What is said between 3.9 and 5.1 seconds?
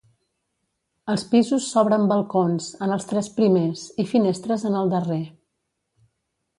i finestres en el